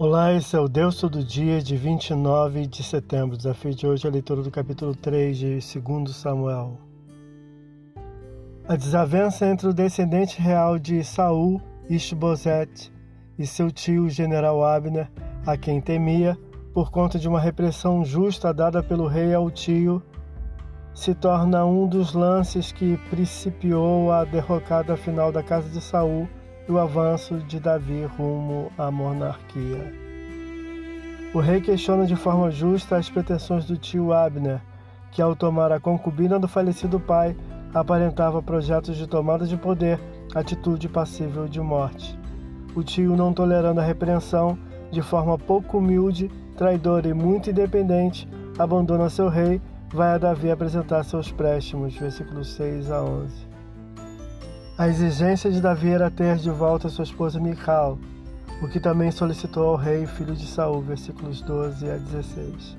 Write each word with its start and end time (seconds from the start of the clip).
Olá, 0.00 0.32
esse 0.32 0.54
é 0.54 0.60
o 0.60 0.68
Deus 0.68 1.00
Todo 1.00 1.24
Dia 1.24 1.60
de 1.60 1.76
29 1.76 2.68
de 2.68 2.84
setembro. 2.84 3.36
Desafio 3.36 3.74
de 3.74 3.84
hoje 3.84 4.06
é 4.06 4.08
a 4.08 4.12
leitura 4.12 4.42
do 4.42 4.48
capítulo 4.48 4.94
3 4.94 5.36
de 5.36 5.58
2 5.80 6.14
Samuel. 6.14 6.78
A 8.68 8.76
desavença 8.76 9.44
entre 9.44 9.66
o 9.66 9.74
descendente 9.74 10.40
real 10.40 10.78
de 10.78 11.02
Saul, 11.02 11.60
Ishbosete, 11.90 12.92
e 13.36 13.44
seu 13.44 13.72
tio, 13.72 14.04
o 14.04 14.08
general 14.08 14.64
Abner, 14.64 15.10
a 15.44 15.56
quem 15.56 15.80
temia, 15.80 16.38
por 16.72 16.92
conta 16.92 17.18
de 17.18 17.26
uma 17.26 17.40
repressão 17.40 18.04
justa 18.04 18.54
dada 18.54 18.80
pelo 18.84 19.08
rei 19.08 19.34
ao 19.34 19.50
tio, 19.50 20.00
se 20.94 21.12
torna 21.12 21.66
um 21.66 21.88
dos 21.88 22.14
lances 22.14 22.70
que 22.70 22.96
principiou 23.10 24.12
a 24.12 24.24
derrocada 24.24 24.96
final 24.96 25.32
da 25.32 25.42
casa 25.42 25.68
de 25.68 25.80
Saul 25.80 26.28
e 26.68 26.72
o 26.72 26.78
avanço 26.78 27.36
de 27.38 27.58
Davi 27.58 28.04
rumo 28.04 28.70
à 28.76 28.90
monarquia. 28.90 29.92
O 31.32 31.40
rei 31.40 31.60
questiona 31.60 32.06
de 32.06 32.14
forma 32.14 32.50
justa 32.50 32.96
as 32.96 33.08
pretensões 33.08 33.64
do 33.64 33.76
tio 33.76 34.12
Abner, 34.12 34.60
que 35.10 35.22
ao 35.22 35.34
tomar 35.34 35.72
a 35.72 35.80
concubina 35.80 36.38
do 36.38 36.46
falecido 36.46 37.00
pai, 37.00 37.34
aparentava 37.72 38.42
projetos 38.42 38.96
de 38.96 39.06
tomada 39.06 39.46
de 39.46 39.56
poder, 39.56 39.98
atitude 40.34 40.88
passível 40.88 41.48
de 41.48 41.60
morte. 41.60 42.18
O 42.74 42.82
tio, 42.82 43.16
não 43.16 43.32
tolerando 43.32 43.80
a 43.80 43.84
repreensão, 43.84 44.58
de 44.90 45.02
forma 45.02 45.38
pouco 45.38 45.78
humilde, 45.78 46.30
traidora 46.56 47.08
e 47.08 47.14
muito 47.14 47.50
independente, 47.50 48.28
abandona 48.58 49.08
seu 49.08 49.28
rei, 49.28 49.60
vai 49.92 50.14
a 50.14 50.18
Davi 50.18 50.50
apresentar 50.50 51.04
seus 51.04 51.30
préstimos, 51.30 51.94
versículos 51.94 52.54
6 52.54 52.90
a 52.90 53.02
11. 53.02 53.57
A 54.78 54.86
exigência 54.86 55.50
de 55.50 55.60
Davi 55.60 55.90
era 55.90 56.08
ter 56.08 56.36
de 56.36 56.50
volta 56.50 56.88
sua 56.88 57.02
esposa 57.02 57.40
Mical, 57.40 57.98
o 58.62 58.68
que 58.68 58.78
também 58.78 59.10
solicitou 59.10 59.70
ao 59.70 59.74
rei, 59.74 60.06
filho 60.06 60.36
de 60.36 60.46
Saul, 60.46 60.80
versículos 60.82 61.40
12 61.42 61.90
a 61.90 61.96
16. 61.96 62.78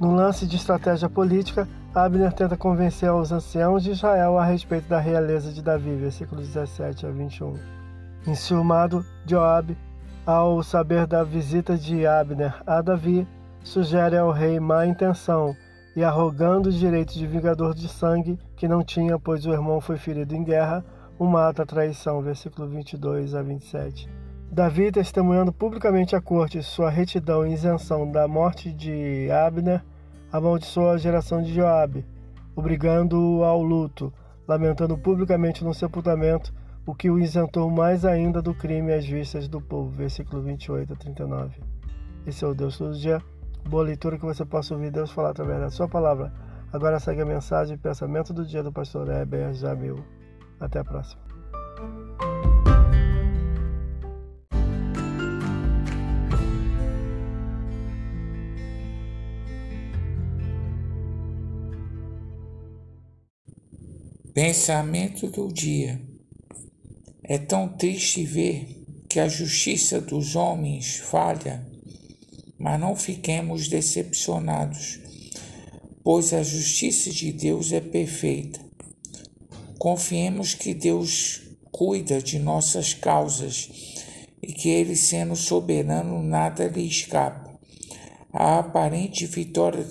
Num 0.00 0.16
lance 0.16 0.44
de 0.48 0.56
estratégia 0.56 1.08
política, 1.08 1.68
Abner 1.94 2.32
tenta 2.32 2.56
convencer 2.56 3.08
os 3.12 3.30
anciãos 3.30 3.84
de 3.84 3.92
Israel 3.92 4.36
a 4.36 4.44
respeito 4.44 4.88
da 4.88 4.98
realeza 4.98 5.52
de 5.52 5.62
Davi, 5.62 5.94
versículos 5.94 6.48
17 6.48 7.06
a 7.06 7.10
21. 7.10 7.54
Enciumado, 8.26 9.06
Joabe, 9.24 9.78
ao 10.26 10.60
saber 10.60 11.06
da 11.06 11.22
visita 11.22 11.78
de 11.78 12.04
Abner 12.04 12.60
a 12.66 12.82
Davi, 12.82 13.28
sugere 13.62 14.18
ao 14.18 14.32
rei 14.32 14.58
má 14.58 14.84
intenção 14.86 15.54
e, 15.94 16.02
arrogando 16.02 16.68
o 16.68 16.72
direito 16.72 17.14
de 17.14 17.28
vingador 17.28 17.76
de 17.76 17.86
sangue, 17.86 18.40
que 18.56 18.66
não 18.66 18.82
tinha, 18.82 19.20
pois 19.20 19.46
o 19.46 19.52
irmão 19.52 19.80
foi 19.80 19.96
ferido 19.96 20.34
em 20.34 20.42
guerra, 20.42 20.84
o 21.22 21.24
mata 21.24 21.62
a 21.62 21.66
traição, 21.66 22.20
versículo 22.20 22.66
22 22.66 23.32
a 23.36 23.42
27. 23.42 24.08
Davi, 24.50 24.90
testemunhando 24.90 25.52
publicamente 25.52 26.16
à 26.16 26.20
corte 26.20 26.60
sua 26.64 26.90
retidão 26.90 27.46
e 27.46 27.52
isenção 27.52 28.10
da 28.10 28.26
morte 28.26 28.72
de 28.72 29.30
Abner, 29.30 29.84
amaldiçoou 30.32 30.90
a 30.90 30.98
geração 30.98 31.40
de 31.40 31.54
Joabe, 31.54 32.04
obrigando-o 32.56 33.44
ao 33.44 33.62
luto, 33.62 34.12
lamentando 34.48 34.98
publicamente 34.98 35.62
no 35.62 35.72
sepultamento, 35.72 36.52
o 36.84 36.92
que 36.92 37.08
o 37.08 37.20
isentou 37.20 37.70
mais 37.70 38.04
ainda 38.04 38.42
do 38.42 38.52
crime 38.52 38.92
às 38.92 39.06
vistas 39.06 39.46
do 39.46 39.60
povo. 39.60 39.90
Versículo 39.90 40.42
28 40.42 40.92
a 40.92 40.96
39. 40.96 41.62
Esse 42.26 42.44
é 42.44 42.48
o 42.48 42.54
Deus 42.54 42.76
todo 42.76 42.98
dia. 42.98 43.22
Boa 43.70 43.84
leitura 43.84 44.18
que 44.18 44.24
você 44.24 44.44
possa 44.44 44.74
ouvir 44.74 44.90
Deus 44.90 45.12
falar 45.12 45.30
através 45.30 45.60
da 45.60 45.70
sua 45.70 45.86
palavra. 45.86 46.32
Agora 46.72 46.98
segue 46.98 47.20
a 47.20 47.24
mensagem 47.24 47.76
e 47.76 47.78
pensamento 47.78 48.32
do 48.32 48.44
dia 48.44 48.64
do 48.64 48.72
pastor 48.72 49.08
Heber 49.08 49.54
Jamil. 49.54 50.02
Até 50.62 50.78
a 50.78 50.84
próxima. 50.84 51.20
Pensamento 64.32 65.26
do 65.26 65.52
dia. 65.52 66.00
É 67.24 67.38
tão 67.38 67.68
triste 67.68 68.24
ver 68.24 68.84
que 69.08 69.18
a 69.18 69.26
justiça 69.26 70.00
dos 70.00 70.36
homens 70.36 70.98
falha, 70.98 71.66
mas 72.56 72.78
não 72.78 72.94
fiquemos 72.94 73.66
decepcionados, 73.66 75.00
pois 76.04 76.32
a 76.32 76.42
justiça 76.44 77.10
de 77.10 77.32
Deus 77.32 77.72
é 77.72 77.80
perfeita. 77.80 78.71
Confiemos 79.82 80.54
que 80.54 80.74
Deus 80.74 81.42
cuida 81.72 82.22
de 82.22 82.38
nossas 82.38 82.94
causas 82.94 83.68
e 84.40 84.52
que 84.52 84.68
Ele, 84.68 84.94
sendo 84.94 85.34
soberano, 85.34 86.22
nada 86.22 86.68
lhe 86.68 86.86
escapa. 86.86 87.58
A 88.32 88.60
aparente 88.60 89.26
vitória 89.26 89.84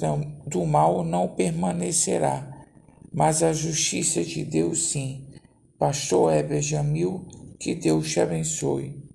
do 0.48 0.66
mal 0.66 1.04
não 1.04 1.28
permanecerá, 1.28 2.66
mas 3.12 3.44
a 3.44 3.52
justiça 3.52 4.24
de 4.24 4.46
Deus 4.46 4.92
sim. 4.92 5.28
Pastor 5.78 6.32
Heber 6.32 6.62
Jamil, 6.62 7.28
que 7.60 7.76
Deus 7.76 8.12
te 8.12 8.22
abençoe. 8.22 9.11